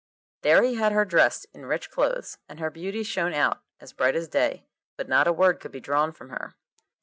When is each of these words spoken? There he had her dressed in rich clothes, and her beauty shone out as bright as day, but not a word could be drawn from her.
There 0.41 0.63
he 0.63 0.73
had 0.73 0.93
her 0.93 1.05
dressed 1.05 1.45
in 1.53 1.67
rich 1.67 1.91
clothes, 1.91 2.39
and 2.49 2.59
her 2.59 2.71
beauty 2.71 3.03
shone 3.03 3.35
out 3.35 3.61
as 3.79 3.93
bright 3.93 4.15
as 4.15 4.27
day, 4.27 4.65
but 4.97 5.07
not 5.07 5.27
a 5.27 5.31
word 5.31 5.59
could 5.59 5.71
be 5.71 5.79
drawn 5.79 6.11
from 6.11 6.29
her. 6.31 6.55